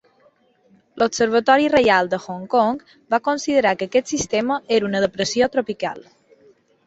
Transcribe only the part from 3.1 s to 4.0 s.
va considerar que